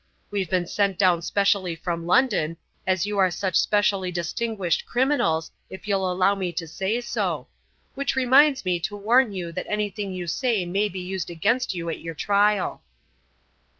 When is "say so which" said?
6.67-8.15